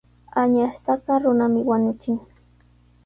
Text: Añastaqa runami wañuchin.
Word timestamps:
Añastaqa 0.41 1.11
runami 1.23 1.59
wañuchin. 1.69 2.17